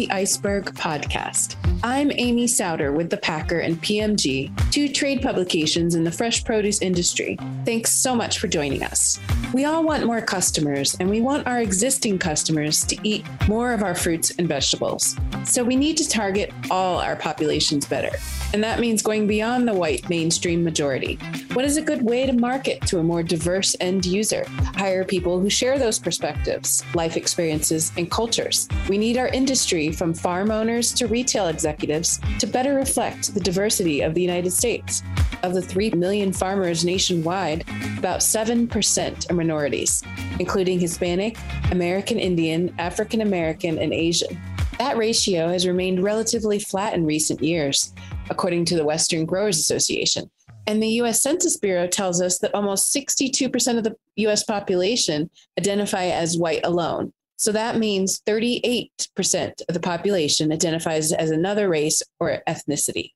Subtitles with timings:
[0.00, 1.56] the Iceberg podcast.
[1.82, 6.80] I'm Amy Sowder with The Packer and PMG, two trade publications in the fresh produce
[6.80, 7.36] industry.
[7.66, 9.20] Thanks so much for joining us.
[9.52, 13.82] We all want more customers, and we want our existing customers to eat more of
[13.82, 15.16] our fruits and vegetables.
[15.44, 18.16] So we need to target all our populations better.
[18.52, 21.16] And that means going beyond the white mainstream majority.
[21.52, 24.44] What is a good way to market to a more diverse end user?
[24.76, 28.68] Hire people who share those perspectives, life experiences, and cultures.
[28.88, 34.02] We need our industry, from farm owners to retail executives, to better reflect the diversity
[34.02, 35.02] of the United States.
[35.42, 37.64] Of the 3 million farmers nationwide,
[37.98, 40.02] about 7% are minorities,
[40.38, 41.38] including Hispanic,
[41.70, 44.38] American Indian, African American, and Asian.
[44.78, 47.92] That ratio has remained relatively flat in recent years,
[48.28, 50.30] according to the Western Growers Association.
[50.66, 56.04] And the US Census Bureau tells us that almost 62% of the US population identify
[56.04, 57.12] as white alone.
[57.36, 58.90] So that means 38%
[59.68, 63.12] of the population identifies as another race or ethnicity.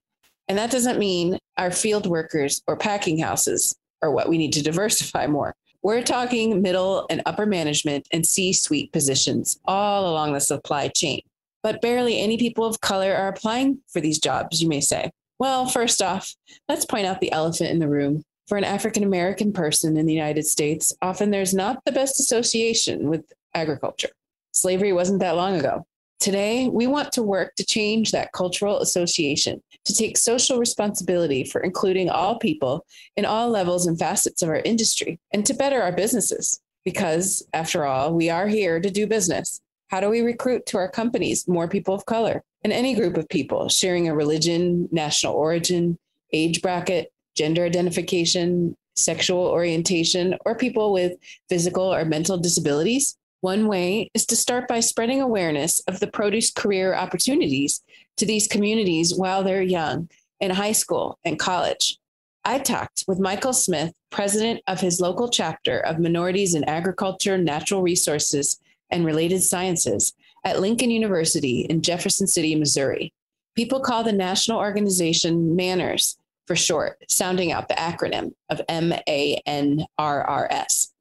[0.47, 4.63] And that doesn't mean our field workers or packing houses are what we need to
[4.63, 5.55] diversify more.
[5.85, 11.21] We're talking middle and upper management and C suite positions all along the supply chain
[11.65, 15.09] but barely any people of color are applying for these jobs, you may say.
[15.39, 16.35] Well, first off,
[16.69, 18.21] let's point out the elephant in the room.
[18.47, 23.09] For an African American person in the United States, often there's not the best association
[23.09, 24.09] with agriculture.
[24.51, 25.87] Slavery wasn't that long ago.
[26.25, 31.61] Today, we want to work to change that cultural association, to take social responsibility for
[31.61, 32.83] including all people
[33.15, 36.59] in all levels and facets of our industry, and to better our businesses.
[36.83, 39.61] Because, after all, we are here to do business.
[39.89, 43.29] How do we recruit to our companies more people of color and any group of
[43.29, 45.99] people sharing a religion, national origin,
[46.33, 53.15] age bracket, gender identification, sexual orientation, or people with physical or mental disabilities?
[53.45, 57.83] One way is to start by spreading awareness of the produce career opportunities
[58.17, 61.99] to these communities while they're young in high school and college.
[62.43, 67.83] I talked with Michael Smith, president of his local chapter of Minorities in Agriculture, Natural
[67.83, 70.13] Resources, and Related Sciences
[70.43, 73.13] at Lincoln University in Jefferson City, Missouri.
[73.55, 76.17] People call the national organization MANRRS
[76.47, 80.94] for short, sounding out the acronym of M A N R R S.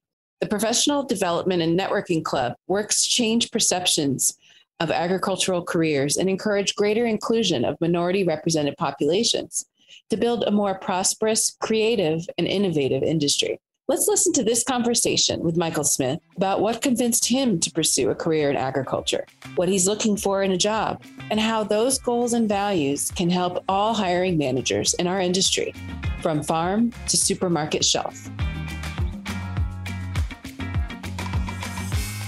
[0.44, 4.36] The Professional Development and Networking Club works to change perceptions
[4.78, 9.64] of agricultural careers and encourage greater inclusion of minority represented populations
[10.10, 13.58] to build a more prosperous, creative, and innovative industry.
[13.88, 18.14] Let's listen to this conversation with Michael Smith about what convinced him to pursue a
[18.14, 22.46] career in agriculture, what he's looking for in a job, and how those goals and
[22.46, 25.72] values can help all hiring managers in our industry,
[26.20, 28.28] from farm to supermarket shelf.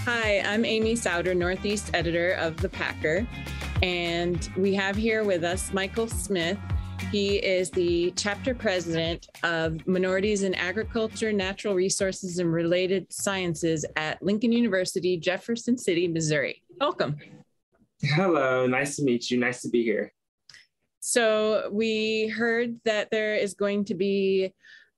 [0.06, 3.26] Hi, I'm Amy Sowder, Northeast editor of The Packer,
[3.82, 6.56] and we have here with us Michael Smith.
[7.10, 14.22] He is the chapter president of Minorities in Agriculture, Natural Resources, and Related Sciences at
[14.22, 16.62] Lincoln University, Jefferson City, Missouri.
[16.78, 17.16] Welcome.
[18.00, 19.40] Hello, nice to meet you.
[19.40, 20.12] Nice to be here.
[21.00, 24.54] So, we heard that there is going to be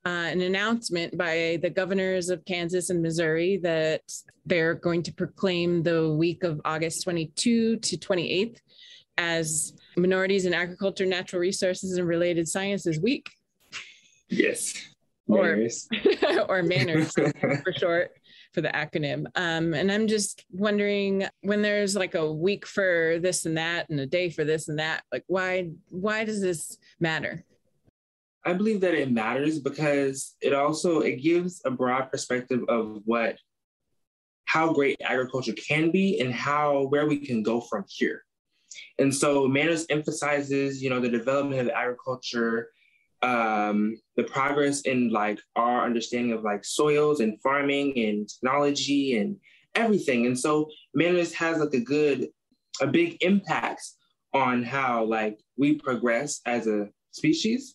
[0.06, 4.03] uh, an announcement by the governors of Kansas and Missouri that
[4.47, 8.58] they're going to proclaim the week of August 22 to 28th
[9.19, 13.28] as Minorities in Agriculture, Natural Resources, and Related Sciences Week.
[14.28, 14.75] Yes.
[15.26, 15.47] Or,
[16.48, 18.12] or MANRRS for short
[18.53, 19.26] for the acronym.
[19.34, 24.00] Um, and I'm just wondering when there's like a week for this and that and
[24.00, 27.44] a day for this and that, like why why does this matter?
[28.48, 33.36] I believe that it matters because it also it gives a broad perspective of what
[34.47, 38.25] how great agriculture can be and how where we can go from here.
[38.98, 42.70] And so MANRRS emphasizes, you know, the development of agriculture,
[43.20, 49.37] um, the progress in like our understanding of like soils and farming and technology and
[49.75, 50.25] everything.
[50.25, 52.28] And so MANRRS has like a good,
[52.81, 53.82] a big impact
[54.32, 57.75] on how like we progress as a species.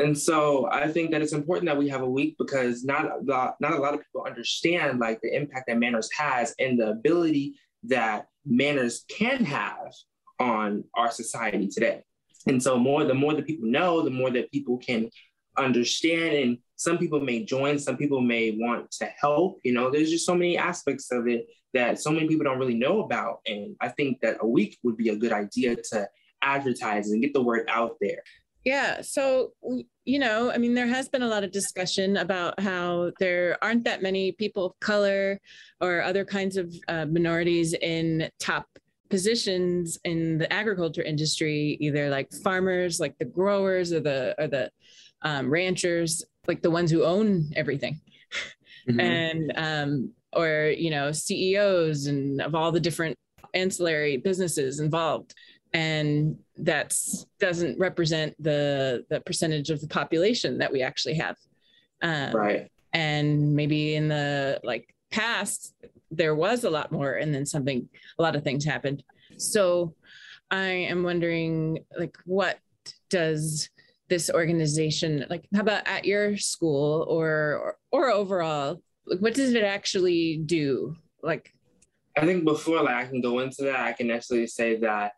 [0.00, 3.18] And so I think that it's important that we have a week because not a
[3.22, 6.90] lot, not a lot of people understand like the impact that MANRRS has and the
[6.90, 7.54] ability
[7.84, 9.92] that MANRRS can have
[10.38, 12.02] on our society today.
[12.46, 15.10] And so more the more that people know, the more that people can
[15.56, 19.60] understand and some people may join, some people may want to help.
[19.62, 22.74] You know, there's just so many aspects of it that so many people don't really
[22.74, 23.40] know about.
[23.46, 26.08] And I think that a week would be a good idea to
[26.42, 28.22] advertise and get the word out there.
[28.64, 29.00] Yeah.
[29.00, 29.52] So,
[30.04, 33.84] you know, I mean, there has been a lot of discussion about how there aren't
[33.84, 35.40] that many people of color
[35.80, 38.66] or other kinds of uh, minorities in top
[39.08, 44.70] positions in the agriculture industry, either like farmers, like the growers or the or the
[45.22, 48.00] um, ranchers, like the ones who own everything,
[48.88, 49.00] mm-hmm.
[49.00, 53.18] and um, or you know CEOs and of all the different
[53.52, 55.34] ancillary businesses involved,
[55.72, 61.36] and that's doesn't represent the the percentage of the population that we actually have.
[62.02, 62.70] Um, right.
[62.92, 65.74] And maybe in the like past
[66.10, 67.88] there was a lot more and then something
[68.18, 69.02] a lot of things happened
[69.36, 69.94] so
[70.50, 72.58] i am wondering like what
[73.08, 73.68] does
[74.08, 79.54] this organization like how about at your school or or, or overall like what does
[79.54, 81.52] it actually do like
[82.16, 85.12] i think before like i can go into that i can actually say that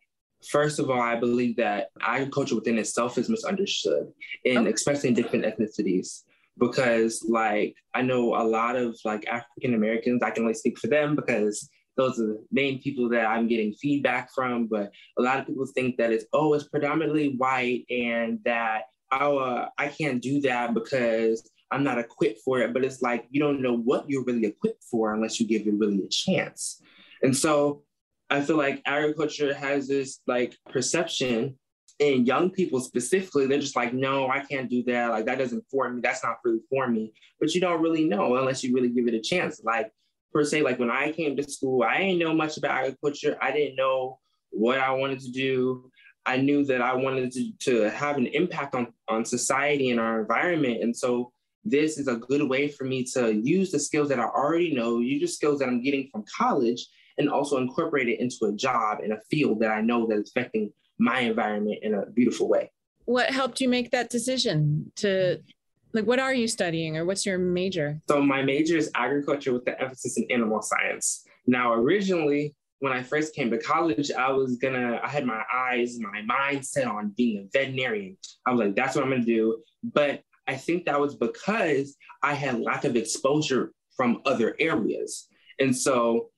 [0.50, 4.12] First of all, I believe that agriculture within itself is misunderstood,
[4.44, 4.72] and okay.
[4.72, 6.22] especially in different ethnicities
[6.58, 10.88] because like I know a lot of like African Americans, I can only speak for
[10.88, 14.66] them because those are the main people that I'm getting feedback from.
[14.66, 19.38] But a lot of people think that it's oh, it's predominantly white and that oh,
[19.38, 22.72] uh, I can't do that because I'm not equipped for it.
[22.72, 25.74] But it's like you don't know what you're really equipped for unless you give it
[25.74, 26.80] really a chance.
[27.22, 27.82] And so
[28.32, 31.56] I feel like agriculture has this like perception
[31.99, 35.11] in young people specifically, they're just like, no, I can't do that.
[35.11, 36.00] Like that doesn't for me.
[36.02, 37.12] That's not really for me.
[37.38, 39.61] But you don't really know unless you really give it a chance.
[39.62, 39.90] Like
[40.32, 43.37] per se, like when I came to school, I didn't know much about agriculture.
[43.40, 44.19] I didn't know
[44.50, 45.90] what I wanted to do.
[46.25, 50.20] I knew that I wanted to, to have an impact on, on society and our
[50.20, 50.82] environment.
[50.82, 51.32] And so
[51.64, 55.00] this is a good way for me to use the skills that I already know,
[55.00, 56.88] use the skills that I'm getting from college,
[57.22, 60.32] and also incorporate it into a job in a field that I know that is
[60.34, 62.70] affecting my environment in a beautiful way.
[63.06, 65.38] What helped you make that decision to
[65.94, 68.00] like what are you studying or what's your major?
[68.08, 71.24] So my major is agriculture with the emphasis in animal science.
[71.46, 76.00] Now originally when I first came to college, I was gonna, I had my eyes,
[76.00, 78.16] my mind set on being a veterinarian.
[78.44, 79.62] I was like, that's what I'm gonna do.
[79.84, 85.28] But I think that was because I had lack of exposure from other areas.
[85.60, 86.30] And so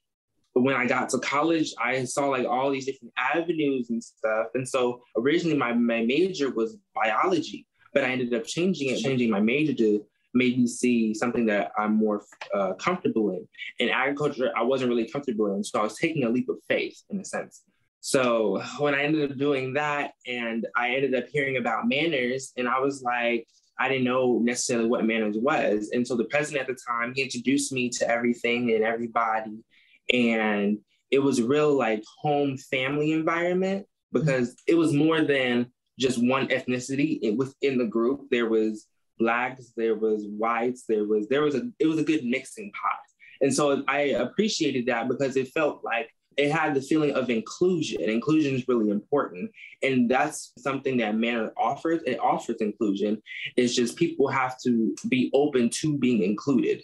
[0.62, 4.48] when I got to college, I saw like all these different avenues and stuff.
[4.54, 9.30] And so originally my, my major was biology, but I ended up changing it, changing
[9.30, 13.46] my major to made me see something that I'm more uh, comfortable in.
[13.78, 15.62] In agriculture, I wasn't really comfortable in.
[15.62, 17.62] So I was taking a leap of faith in a sense.
[18.00, 22.68] So when I ended up doing that and I ended up hearing about MANRRS and
[22.68, 23.46] I was like,
[23.78, 25.90] I didn't know necessarily what MANRRS was.
[25.92, 29.64] And so the president at the time, he introduced me to everything and everybody
[30.12, 30.78] and
[31.10, 35.66] it was real like home family environment because it was more than
[35.98, 37.18] just one ethnicity.
[37.22, 38.86] It, within the group there was
[39.16, 42.98] blacks there was whites there was there was a it was a good mixing pot.
[43.40, 48.00] And so i appreciated that because it felt like it had the feeling of inclusion
[48.02, 49.50] inclusion is really important.
[49.82, 53.22] And that's something that MANRRS offers it offers inclusion.
[53.56, 56.82] It's just people have to be open to being included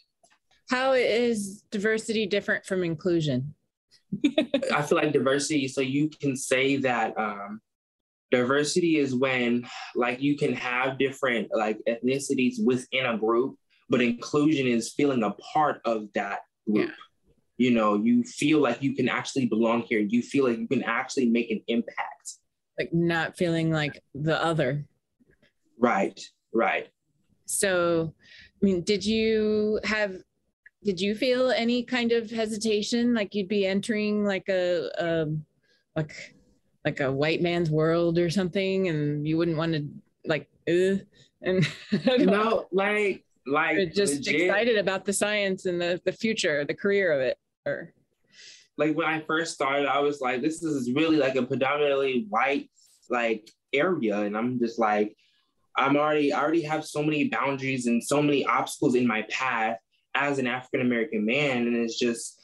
[0.71, 3.55] how is diversity different from inclusion?
[4.73, 7.61] I feel like diversity, so you can say that um,
[8.31, 13.57] diversity is when like you can have different like ethnicities within a group,
[13.89, 16.89] but inclusion is feeling a part of that group.
[16.89, 16.95] Yeah.
[17.59, 19.99] You know, you feel like you can actually belong here.
[19.99, 22.37] You feel like you can actually make an impact.
[22.79, 24.87] Like not feeling like the other.
[25.79, 26.19] Right,
[26.55, 26.89] right.
[27.45, 28.15] So,
[28.63, 30.17] I mean, did you have
[30.83, 35.27] did you feel any kind of hesitation like you'd be entering like a, a
[35.97, 36.35] like
[36.85, 39.87] like a white man's world or something and you wouldn't want to
[40.25, 40.97] like uh,
[41.43, 41.69] and
[42.19, 44.43] no like like just legit.
[44.43, 47.93] excited about the science and the the future the career of it or
[48.77, 52.71] like when i first started i was like this is really like a predominantly white
[53.11, 55.15] like area and i'm just like
[55.77, 59.77] i'm already i already have so many boundaries and so many obstacles in my path
[60.21, 61.67] as an African American man.
[61.67, 62.43] And it's just,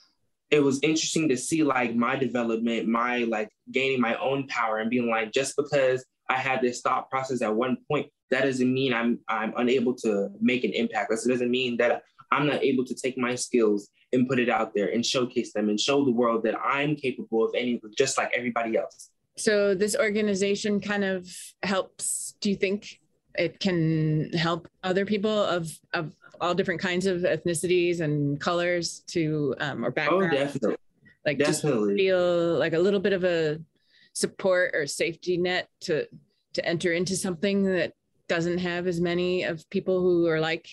[0.50, 4.90] it was interesting to see like my development, my like gaining my own power and
[4.90, 8.92] being like, just because I had this thought process at one point, that doesn't mean
[8.92, 11.10] I'm I'm unable to make an impact.
[11.10, 12.02] That doesn't mean that
[12.32, 15.68] I'm not able to take my skills and put it out there and showcase them
[15.68, 19.10] and show the world that I'm capable of any just like everybody else.
[19.36, 21.28] So this organization kind of
[21.62, 23.00] helps, do you think
[23.38, 29.54] it can help other people of of all different kinds of ethnicities and colors to
[29.60, 30.26] um, or oh, backgrounds.
[30.32, 30.76] Oh, definitely.
[31.24, 31.96] Like definitely.
[31.96, 33.58] just feel like a little bit of a
[34.12, 36.06] support or safety net to
[36.54, 37.92] to enter into something that
[38.28, 40.66] doesn't have as many of people who are like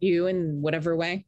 [0.00, 1.26] you in whatever way.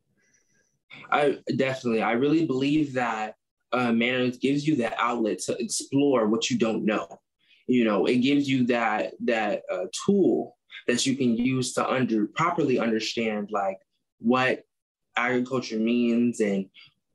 [1.11, 2.03] I definitely.
[2.03, 3.35] I really believe that
[3.73, 7.07] uh, MANRRS gives you that outlet to explore what you don't know.
[7.67, 12.27] You know, it gives you that that uh, tool that you can use to under
[12.27, 13.79] properly understand like
[14.21, 14.63] what
[15.17, 16.67] agriculture means and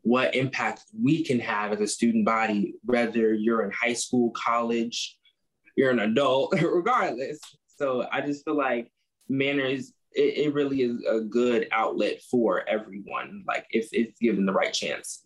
[0.04, 5.18] what impact we can have as a student body, whether you're in high school, college,
[5.76, 7.40] you're an adult, regardless.
[7.78, 8.92] So I just feel like
[9.32, 14.54] MANRRS, it, it really is a good outlet for everyone, like if it's given the
[14.54, 15.26] right chance.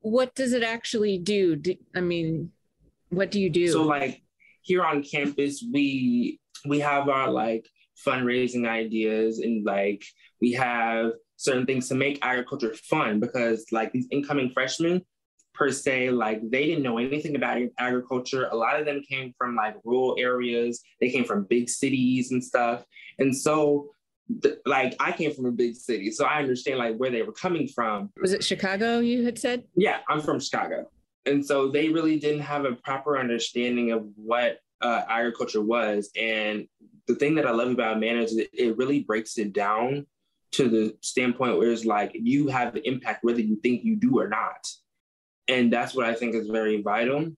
[0.00, 1.54] What does it actually do?
[1.54, 2.50] do I mean,
[3.10, 3.68] what do you do?
[3.68, 4.22] So like
[4.62, 7.68] here on campus, we we have our like
[8.06, 10.02] fundraising ideas and like
[10.40, 15.02] we have certain things to make agriculture fun because like these incoming freshmen
[15.54, 18.48] per se like they didn't know anything about agriculture.
[18.50, 20.82] A lot of them came from like rural areas.
[21.00, 22.84] They came from big cities and stuff.
[23.18, 23.90] And so
[24.42, 27.32] th- like i came from a big city so i understand like where they were
[27.32, 28.10] coming from.
[28.20, 29.64] Was it chicago you had said?
[29.76, 30.88] Yeah i'm from chicago
[31.26, 36.66] and so they really didn't have a proper understanding of what uh, agriculture was and
[37.06, 40.06] the thing that i love about MANRRS is it really breaks it down
[40.52, 44.18] to the standpoint where it's like you have the impact whether you think you do
[44.18, 44.68] or not.
[45.48, 47.32] And that's what I think is very vital.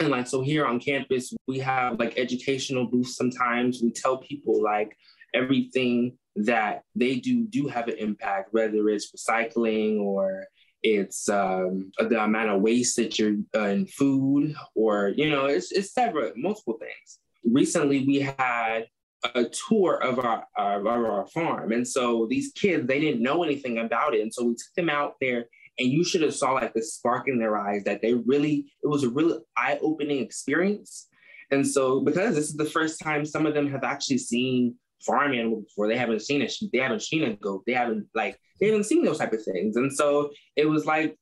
[0.00, 3.82] And like, so here on campus, we have like educational booths sometimes.
[3.82, 4.96] We tell people like
[5.34, 10.46] everything that they do do have an impact, whether it's recycling or
[10.82, 15.72] it's um, the amount of waste that you're uh, in food or, you know, it's,
[15.72, 17.18] it's several, multiple things.
[17.44, 18.86] Recently, we had
[19.34, 21.72] a tour of our, of our farm.
[21.72, 24.20] And so these kids, they didn't know anything about it.
[24.20, 25.46] And so we took them out there
[25.78, 28.88] and you should have saw like the spark in their eyes that they really, it
[28.88, 31.08] was a really eye-opening experience.
[31.50, 34.74] And so because this is the first time some of them have actually seen
[35.04, 38.38] farm animals before, they haven't seen sheep, they haven't seen a goat, they haven't like,
[38.60, 39.76] they haven't seen those type of things.
[39.76, 41.16] And so it was like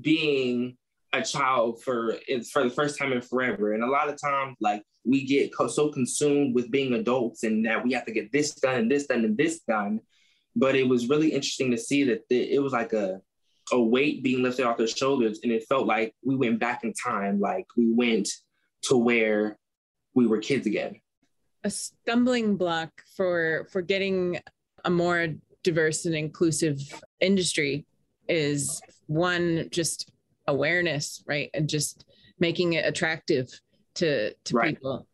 [0.00, 0.76] being
[1.12, 2.16] a child for
[2.52, 3.72] for the first time in forever.
[3.72, 7.64] And a lot of times, like we get co- so consumed with being adults and
[7.66, 10.00] that we have to get this done and this done and this done.
[10.56, 13.20] But it was really interesting to see that it was like a
[13.72, 16.92] a weight being lifted off their shoulders, and it felt like we went back in
[16.92, 18.28] time, like we went
[18.82, 19.58] to where
[20.14, 21.00] we were kids again.
[21.64, 24.40] A stumbling block for for getting
[24.84, 25.28] a more
[25.62, 26.78] diverse and inclusive
[27.20, 27.84] industry
[28.28, 30.10] is one just
[30.46, 31.50] awareness, right?
[31.52, 32.04] And just
[32.38, 33.48] making it attractive
[33.94, 34.74] to to right.
[34.74, 35.06] people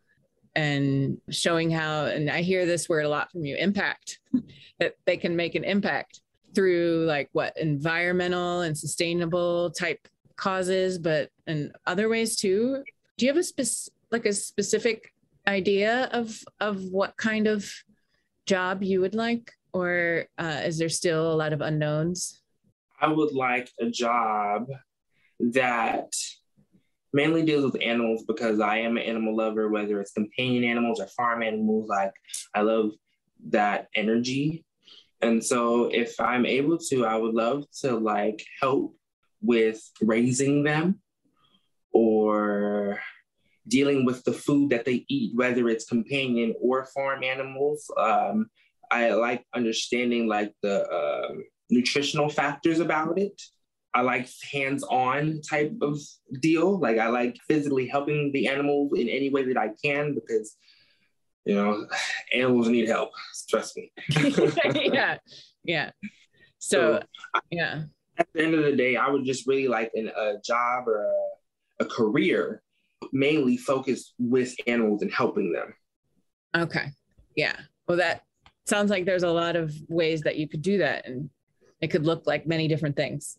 [0.55, 4.21] and showing how and I hear this word a lot from you, impact,
[4.81, 6.21] that they can make an impact
[6.55, 12.83] through like what environmental and sustainable type causes, but in other ways too.
[13.19, 15.13] Do you have a spec- like a specific
[15.47, 17.71] idea of of what kind of
[18.47, 22.43] job you would like, or uh, is there still a lot of unknowns?
[23.01, 24.67] I would like a job
[25.39, 26.13] that
[27.13, 31.07] mainly deals with animals because I am an animal lover, whether it's companion animals or
[31.09, 31.89] farm animals.
[31.89, 32.13] Like
[32.55, 32.93] I love
[33.49, 34.65] that energy.
[35.23, 38.95] And so if I'm able to, I would love to like help
[39.41, 41.01] with raising them
[41.93, 43.01] or
[43.69, 47.91] dealing with the food that they eat, whether it's companion or farm animals.
[47.97, 48.47] Um,
[48.91, 51.35] I like understanding like the uh,
[51.71, 53.41] nutritional factors about it.
[53.95, 55.99] I like hands-on type of
[56.41, 56.79] deal.
[56.79, 60.57] Like I like physically helping the animals in any way that I can because
[61.45, 61.87] you know
[62.35, 63.11] animals need help.
[63.49, 63.93] Trust me.
[64.75, 65.19] yeah,
[65.65, 65.91] yeah.
[66.59, 67.85] So, so, yeah.
[68.19, 71.07] At the end of the day, I would just really like an, a job or
[71.07, 72.63] a, a career
[73.13, 75.75] mainly focused with animals and helping them.
[76.57, 76.87] Okay.
[77.37, 77.57] Yeah.
[77.87, 78.23] Well, that
[78.67, 81.31] sounds like there's a lot of ways that you could do that, and
[81.81, 83.39] it could look like many different things.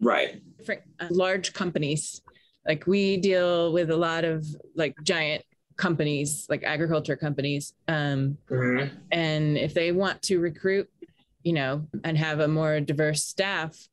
[0.00, 0.40] Right.
[0.58, 2.22] Different uh, large companies.
[2.66, 5.44] Like we deal with a lot of like giant
[5.76, 7.74] companies, like agriculture companies.
[7.88, 8.94] Um, mm-hmm.
[9.10, 10.88] And if they want to recruit,
[11.42, 13.88] you know, and have a more diverse staff,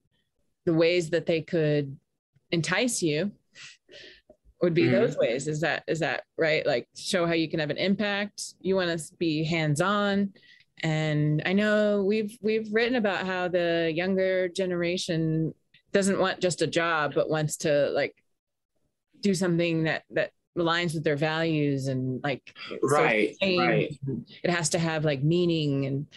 [0.66, 1.98] the ways that they could
[2.52, 3.32] entice you
[4.62, 4.94] would be mm-hmm.
[4.94, 5.48] those ways.
[5.48, 6.66] Is that is that right?
[6.66, 8.54] Like show how you can have an impact.
[8.60, 10.34] You want to be hands on.
[10.82, 15.54] And I know we've we've written about how the younger generation
[15.92, 18.16] doesn't want just a job but wants to like
[19.22, 23.98] do something that that aligns with their values and like right right
[24.44, 26.08] it has to have like meaning and,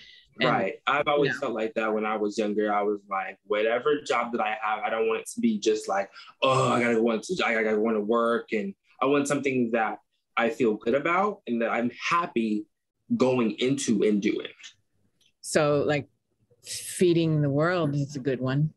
[0.41, 4.01] and right i've always felt like that when i was younger i was like whatever
[4.07, 6.11] job that i have i don't want it to be just like
[6.43, 9.99] oh i gotta want to i gotta want to work and i want something that
[10.37, 12.65] i feel good about and that i'm happy
[13.17, 14.49] going into and doing
[15.41, 16.09] so like
[16.65, 18.73] feeding the world is a good one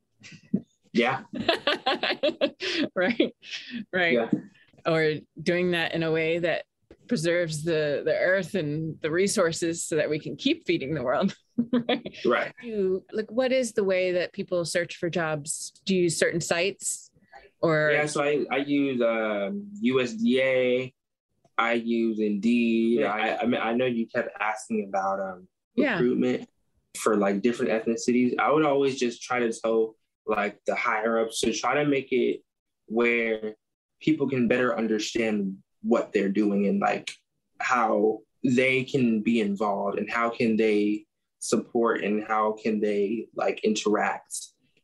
[0.96, 1.24] Yeah.
[2.96, 3.36] right.
[3.92, 4.14] Right.
[4.14, 4.30] Yeah.
[4.86, 6.64] Or doing that in a way that
[7.08, 11.36] preserves the the earth and the resources so that we can keep feeding the world.
[11.72, 12.18] right.
[12.26, 12.54] Right.
[12.62, 15.74] You like what is the way that people search for jobs?
[15.86, 17.12] Do you use certain sites
[17.62, 20.94] or Yeah, so I, I use um, USDA,
[21.58, 23.04] I use Indeed.
[23.04, 25.94] I I mean I know you kept asking about um yeah.
[25.94, 26.50] recruitment
[26.98, 28.38] for like different ethnicities.
[28.40, 29.96] I would always just try to tell
[30.26, 32.42] like the higher ups to try to make it
[32.88, 33.56] where
[34.02, 37.12] people can better understand what they're doing and like
[37.60, 41.06] how they can be involved and how can they
[41.40, 44.36] support and how can they like interact.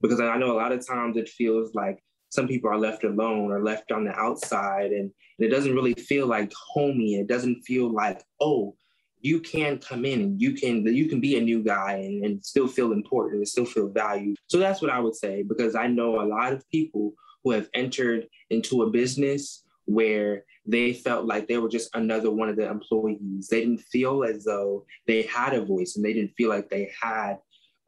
[0.01, 3.51] Because i know a lot of times it feels like some people are left alone
[3.51, 7.15] or left on the outside and, it doesn't really feel like homey.
[7.15, 8.75] It doesn't feel like oh
[9.21, 12.45] you can come in and you can you can be a new guy and, and
[12.45, 14.37] still feel important and still feel valued.
[14.47, 17.69] So that's what i would say because i know a lot of people who have
[17.73, 19.63] entered into a business
[19.93, 23.47] where they felt like they were just another one of the employees.
[23.49, 26.91] They didn't feel as though they had a voice and they didn't feel like they
[27.01, 27.37] had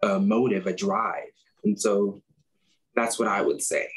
[0.01, 1.31] a motive, a drive.
[1.63, 2.21] And so
[2.95, 3.87] that's what I would say.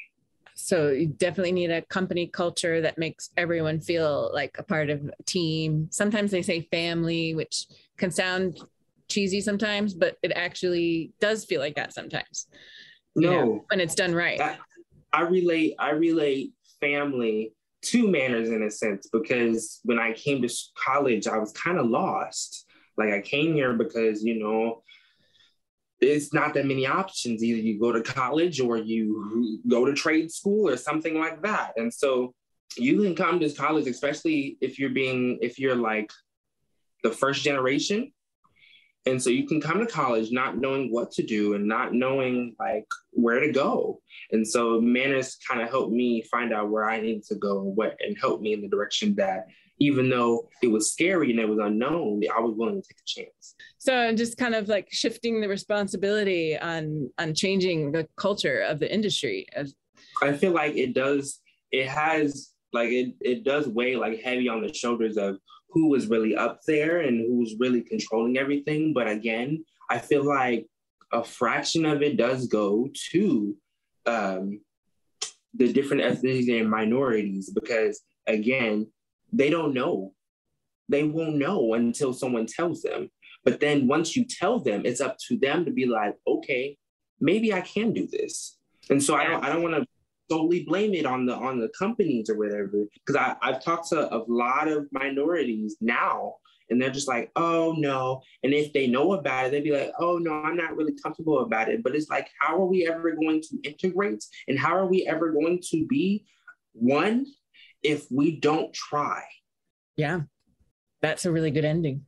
[0.54, 5.04] So you definitely need a company culture that makes everyone feel like a part of
[5.04, 5.88] a team.
[5.90, 7.66] Sometimes they say family, which
[7.98, 8.60] can sound
[9.08, 12.46] cheesy sometimes, but it actually does feel like that sometimes.
[13.14, 14.40] No, know, when it's done right.
[14.40, 14.56] I,
[15.12, 15.74] I relate.
[15.78, 17.52] I relate family
[17.90, 21.86] to MANRRS in a sense because when I came to college, I was kind of
[21.86, 22.66] lost.
[22.96, 24.82] Like I came here because, you know,
[26.00, 27.42] it's not that many options.
[27.42, 31.72] Either you go to college or you go to trade school or something like that.
[31.76, 32.34] And so
[32.76, 36.10] you can come to college, especially if you're being, if you're like
[37.02, 38.12] the first generation,
[39.06, 42.54] and so you can come to college not knowing what to do and not knowing
[42.58, 44.00] like where to go.
[44.32, 47.76] And so MANRRS kind of helped me find out where I needed to go and
[47.76, 49.46] what and help me in the direction that
[49.78, 53.06] even though it was scary and it was unknown, I was willing to take a
[53.06, 53.54] chance.
[53.78, 58.92] So just kind of like shifting the responsibility on on changing the culture of the
[58.92, 59.46] industry.
[60.22, 61.40] I feel like it does,
[61.70, 65.38] it has like it it does weigh like heavy on the shoulders of
[65.76, 68.94] who was really up there and who was really controlling everything.
[68.94, 70.66] But again, I feel like
[71.12, 73.54] a fraction of it does go to
[74.06, 74.62] um,
[75.52, 78.90] the different ethnicities and minorities because, again,
[79.34, 80.14] they don't know.
[80.88, 83.10] They won't know until someone tells them.
[83.44, 86.78] But then once you tell them, it's up to them to be like, okay,
[87.20, 88.56] maybe I can do this.
[88.88, 89.86] And so I don't I don't want to
[90.30, 92.84] solely blame it on the on the companies or whatever.
[92.94, 96.34] Because I I've talked to a lot of minorities now,
[96.70, 98.22] and they're just like, oh no.
[98.42, 101.40] And if they know about it, they'd be like, oh no, I'm not really comfortable
[101.40, 101.82] about it.
[101.82, 105.32] But it's like, how are we ever going to integrate, and how are we ever
[105.32, 106.24] going to be
[106.72, 107.26] one
[107.82, 109.22] if we don't try?
[109.96, 110.22] Yeah,
[111.02, 112.02] that's a really good ending.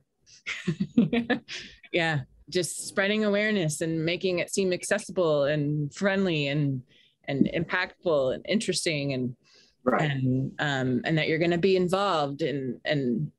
[1.91, 6.81] yeah just spreading awareness and making it seem accessible and friendly and
[7.29, 9.35] and impactful and interesting and
[9.83, 10.01] right.
[10.01, 13.31] and um, and that you're going to be involved and and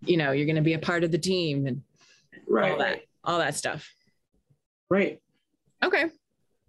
[0.00, 1.82] you know you're going to be a part of the team and
[2.48, 2.72] right.
[2.72, 3.88] all that all that stuff.
[4.90, 5.20] Right.
[5.84, 6.06] Okay.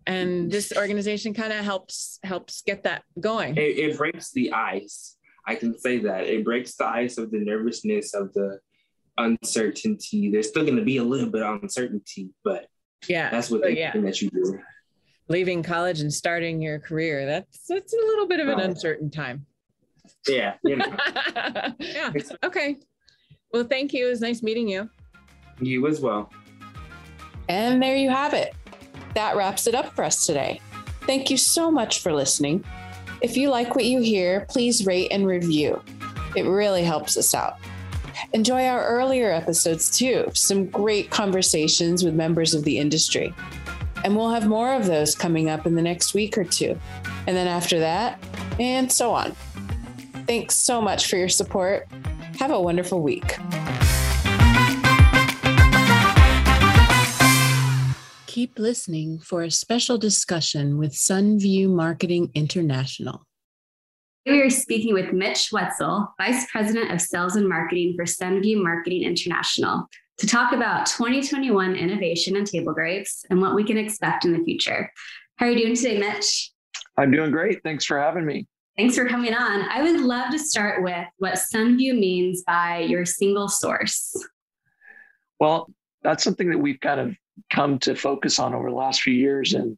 [0.06, 3.58] And this organization kind of helps helps get that going.
[3.58, 5.16] It, it breaks the ice.
[5.48, 8.60] I can say that it breaks the ice of the nervousness of the
[9.18, 10.30] uncertainty.
[10.32, 12.68] There's still going to be a little bit of uncertainty, but
[13.08, 13.96] yeah, that's what they yeah.
[13.96, 14.60] that you do
[15.30, 19.46] leaving college and starting your career that's that's a little bit of an uncertain time.
[20.28, 20.98] Yeah you know.
[21.80, 22.12] yeah
[22.44, 22.78] okay.
[23.54, 24.08] Well thank you.
[24.08, 24.90] It was nice meeting you.
[25.62, 26.32] You as well.
[27.48, 28.54] And there you have it.
[29.16, 30.60] That wraps it up for us today.
[31.02, 32.64] Thank you so much for listening.
[33.22, 35.82] If you like what you hear please rate and review.
[36.36, 37.58] It really helps us out.
[38.34, 40.30] Enjoy our earlier episodes too.
[40.34, 43.34] Some great conversations with members of the industry
[44.04, 46.80] and we'll have more of those coming up in the next week or two.
[47.28, 48.24] And then after that,
[48.60, 49.36] and so on.
[50.28, 51.88] Thanks so much for your support.
[52.40, 53.38] Have a wonderful week.
[58.28, 63.26] Keep listening for a special discussion with Sunview Marketing International.
[64.26, 69.04] We are speaking with Mitch Wetzel, Vice President of Sales and Marketing for Sunview Marketing
[69.04, 69.88] International
[70.20, 74.44] to talk about 2021 innovation and table grapes and what we can expect in the
[74.44, 74.92] future.
[75.38, 76.52] How are you doing today, Mitch?
[76.98, 77.64] I'm doing great.
[77.64, 78.46] Thanks for having me.
[78.78, 79.62] Thanks for coming on.
[79.70, 84.14] I would love to start with what Sunview means by your single source.
[85.40, 87.16] Well, that's something that we've kind of
[87.50, 89.54] come to focus on over the last few years.
[89.54, 89.78] And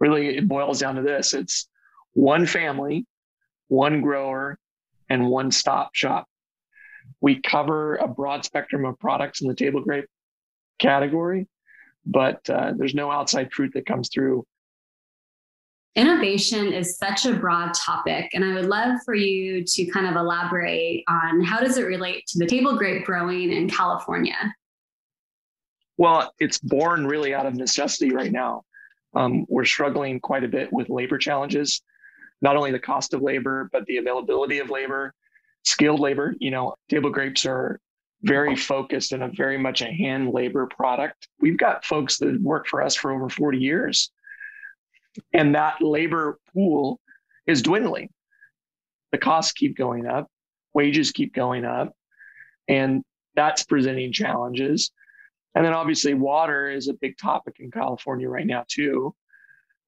[0.00, 1.68] really it boils down to this it's
[2.14, 3.06] one family,
[3.68, 4.58] one grower,
[5.10, 6.26] and one stop shop.
[7.20, 10.06] We cover a broad spectrum of products in the table grape
[10.78, 11.46] category,
[12.04, 14.44] but uh, there's no outside fruit that comes through.
[15.94, 20.16] Innovation is such a broad topic, and I would love for you to kind of
[20.16, 24.54] elaborate on how does it relate to the table grape growing in California?
[25.98, 28.62] Well, it's born really out of necessity right now.
[29.14, 31.82] Um, we're struggling quite a bit with labor challenges,
[32.40, 35.14] not only the cost of labor, but the availability of labor,
[35.64, 36.34] skilled labor.
[36.38, 37.80] You know, table grapes are
[38.22, 41.28] very focused and a very much a hand labor product.
[41.40, 44.10] We've got folks that work for us for over 40 years.
[45.32, 47.00] And that labor pool
[47.46, 48.08] is dwindling.
[49.10, 50.28] The costs keep going up,
[50.72, 51.92] wages keep going up,
[52.68, 53.02] and
[53.34, 54.90] that's presenting challenges.
[55.54, 59.14] And then obviously, water is a big topic in California right now, too.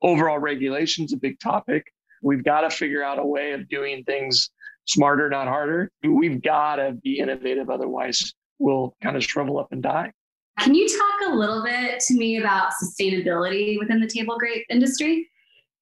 [0.03, 1.91] Overall regulation is a big topic.
[2.23, 4.51] We've got to figure out a way of doing things
[4.87, 5.91] smarter, not harder.
[6.03, 10.13] We've got to be innovative, otherwise, we'll kind of shrivel up and die.
[10.61, 15.29] Can you talk a little bit to me about sustainability within the table grape industry?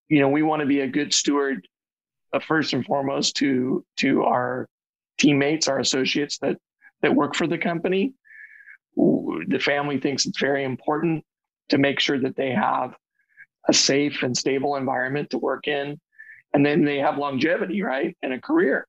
[0.08, 1.66] You know, we want to be a good steward,
[2.32, 4.68] uh, first and foremost, to to our
[5.18, 6.56] teammates, our associates that
[7.02, 8.14] that work for the company.
[8.96, 11.24] The family thinks it's very important
[11.68, 12.94] to make sure that they have
[13.68, 16.00] a safe and stable environment to work in,
[16.52, 18.86] and then they have longevity, right, and a career.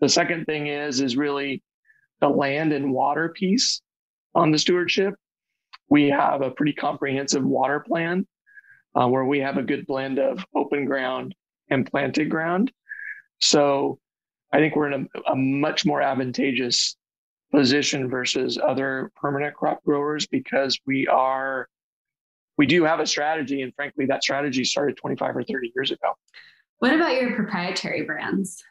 [0.00, 1.62] The second thing is is really
[2.20, 3.80] the land and water piece
[4.34, 5.14] on the stewardship.
[5.88, 8.26] We have a pretty comprehensive water plan
[8.94, 11.34] uh, where we have a good blend of open ground
[11.68, 12.72] and planted ground.
[13.40, 13.98] So
[14.52, 16.96] I think we're in a, a much more advantageous
[17.52, 21.68] position versus other permanent crop growers because we are
[22.56, 26.12] we do have a strategy and frankly that strategy started 25 or 30 years ago
[26.78, 28.62] what about your proprietary brands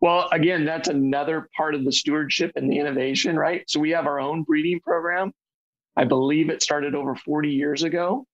[0.00, 3.68] well, again, that's another part of the stewardship and the innovation, right?
[3.68, 5.32] So we have our own breeding program.
[5.96, 8.24] I believe it started over 40 years ago.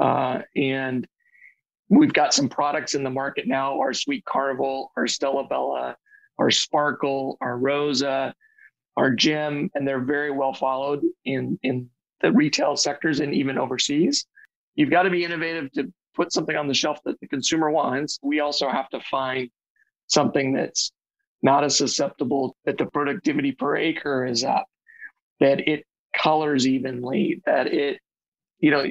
[0.00, 1.06] Uh, and
[1.88, 5.96] we've got some products in the market now our Sweet Carnival, our Stella Bella,
[6.38, 8.34] our Sparkle, our Rosa,
[8.96, 11.88] our Gem, and they're very well followed in, in
[12.20, 14.26] the retail sectors and even overseas.
[14.74, 18.18] You've got to be innovative to put something on the shelf that the consumer wants.
[18.22, 19.48] We also have to find
[20.08, 20.90] something that's
[21.42, 24.66] not as susceptible that the productivity per acre is up,
[25.40, 25.84] that it
[26.16, 28.00] colors evenly, that it,
[28.58, 28.84] you know,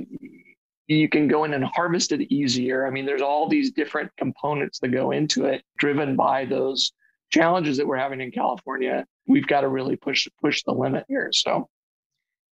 [0.88, 2.88] you can go in and harvest it easier.
[2.88, 6.93] I mean, there's all these different components that go into it, driven by those
[7.30, 9.06] challenges that we're having in California.
[9.27, 11.30] We've got to really push push the limit here.
[11.34, 11.67] So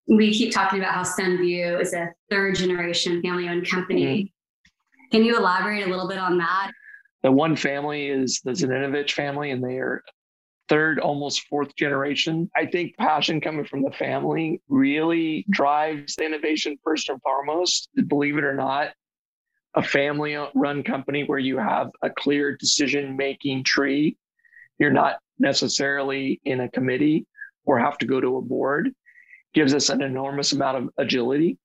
[0.08, 4.04] we keep talking about how SunView is a third generation family owned company.
[4.04, 5.16] Mm-hmm.
[5.16, 6.72] Can you elaborate a little bit on that?
[7.24, 10.04] The one family is the Zaninovich family, and they are
[10.68, 12.50] third, almost fourth generation.
[12.54, 17.88] I think passion coming from the family really drives the innovation first and foremost.
[18.08, 18.90] Believe it or not,
[19.74, 24.18] a family run company where you have a clear decision making tree,
[24.78, 27.26] you're not necessarily in a committee
[27.64, 28.94] or have to go to a board,
[29.54, 31.56] gives us an enormous amount of agility.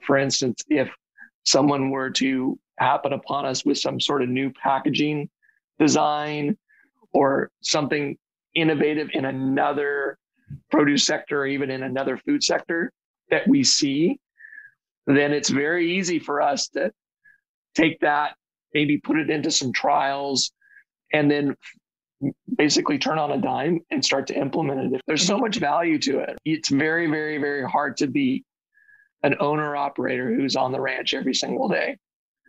[0.00, 0.90] For instance, if
[1.44, 5.28] someone were to happen upon us with some sort of new packaging
[5.78, 6.56] design
[7.12, 8.16] or something
[8.54, 10.18] innovative in another
[10.70, 12.92] produce sector or even in another food sector
[13.30, 14.18] that we see,
[15.06, 16.90] then it's very easy for us to
[17.74, 18.34] take that,
[18.74, 20.52] maybe put it into some trials,
[21.12, 21.56] and then
[22.56, 25.00] basically turn on a dime and start to implement it.
[25.06, 26.38] There's so much value to it.
[26.44, 28.44] It's very, very, very hard to be
[29.22, 31.96] an owner operator who's on the ranch every single day.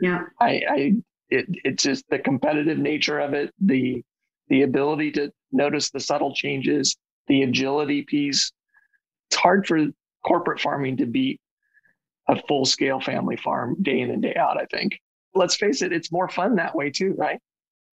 [0.01, 0.23] Yeah.
[0.39, 0.93] I, I
[1.29, 4.03] it, it's just the competitive nature of it, the
[4.49, 6.95] the ability to notice the subtle changes,
[7.27, 8.51] the agility piece.
[9.29, 9.87] It's hard for
[10.25, 11.39] corporate farming to beat
[12.27, 14.99] a full scale family farm day in and day out, I think.
[15.33, 17.39] Let's face it, it's more fun that way too, right?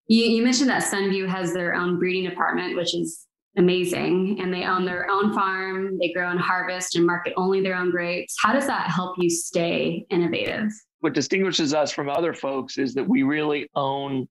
[0.08, 4.40] You, you mentioned that SunView has their own breeding department, which is amazing.
[4.42, 7.92] And they own their own farm, they grow and harvest and market only their own
[7.92, 8.36] grapes.
[8.40, 10.72] How does that help you stay innovative?
[11.02, 14.28] What distinguishes us from other folks is that we really own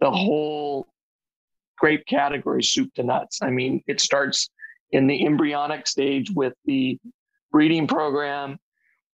[0.00, 0.86] the whole
[1.78, 3.40] grape category, soup to nuts.
[3.42, 4.48] I mean, it starts
[4.90, 6.98] in the embryonic stage with the
[7.50, 8.58] breeding program.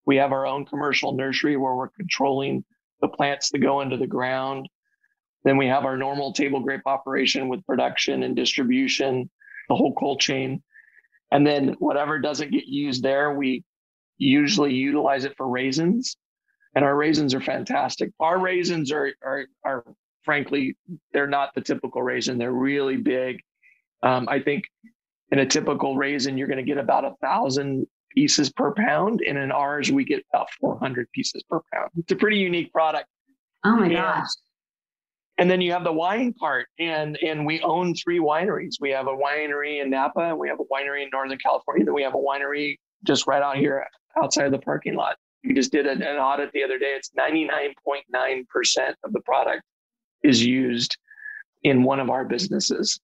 [0.07, 2.65] We have our own commercial nursery where we're controlling
[3.01, 4.69] the plants that go into the ground.
[5.45, 9.31] Then we have our normal table grape operation with production and distribution,
[9.69, 10.63] the whole cold chain.
[11.31, 13.63] And then whatever doesn't get used there, we
[14.17, 16.17] usually utilize it for raisins
[16.79, 18.12] and our raisins are fantastic.
[18.21, 19.83] Our raisins are are are
[20.23, 20.77] frankly
[21.12, 22.38] they're not the typical raisin.
[22.38, 23.41] They're really big.
[24.05, 24.62] Um, I think
[25.33, 29.37] in a typical raisin, you're going to get about a thousand pieces per pound, and
[29.37, 31.91] in ours, we get about 400 pieces per pound.
[31.99, 33.07] It's a pretty unique product.
[33.64, 34.29] Oh my gosh!
[35.37, 38.75] And then you have the wine part, and and we own three wineries.
[38.81, 41.85] We have a winery in Napa, and we have a winery in Northern California.
[41.85, 43.85] Then we have a winery just right out here
[44.17, 45.17] outside of the parking lot.
[45.44, 46.96] We just did an, an audit the other day.
[46.96, 49.62] It's 99.9% of the product
[50.22, 50.96] is used
[51.62, 52.98] in one of our businesses.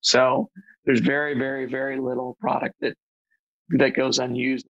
[0.00, 0.50] So
[0.84, 2.94] there's very, very, very little product that
[3.70, 4.66] that goes unused.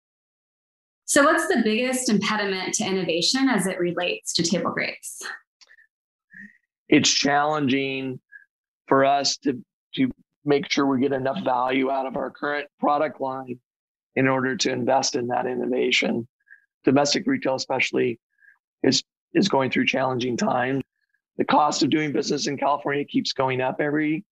[1.04, 5.22] So, what's the biggest impediment to innovation as it relates to table grapes?
[6.88, 8.20] It's challenging
[8.86, 9.62] for us to
[9.94, 10.10] to
[10.44, 13.58] make sure we get enough value out of our current product line
[14.14, 16.26] in order to invest in that innovation.
[16.86, 18.18] Domestic retail, especially,
[18.82, 19.02] is
[19.34, 20.82] is going through challenging times.
[21.36, 24.24] The cost of doing business in California keeps going up every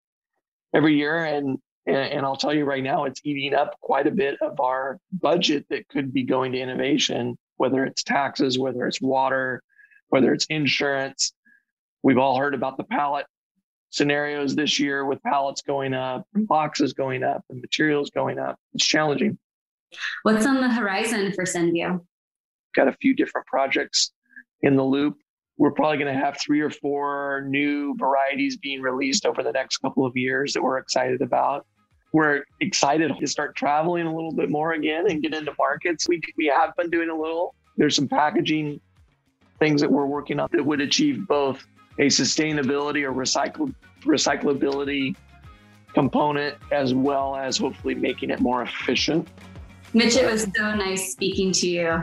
[0.73, 4.41] every year, and and, I'll tell you right now, it's eating up quite a bit
[4.41, 9.63] of our budget that could be going to innovation, whether it's taxes, whether it's water,
[10.09, 11.35] whether it's insurance.
[12.03, 13.27] We've all heard about the pallet
[13.91, 18.57] scenarios this year with pallets going up, and boxes going up, and materials going up.
[18.73, 19.39] It's challenging.
[20.23, 22.01] What's on the horizon for Sunview?
[22.75, 24.13] Got a few different projects
[24.63, 25.17] in the loop.
[25.57, 29.79] We're probably going to have three or four new varieties being released over the next
[29.79, 31.67] couple of years that we're excited about.
[32.13, 36.09] We're excited to start traveling a little bit more again and get into markets.
[36.09, 37.55] We, we have been doing a little.
[37.77, 38.81] There's some packaging
[39.59, 41.65] things that we're working on that would achieve both
[41.99, 45.15] a sustainability or recycle, recyclability
[45.93, 49.29] component as well as hopefully making it more efficient
[49.95, 52.03] Mitch, it was so nice speaking to you.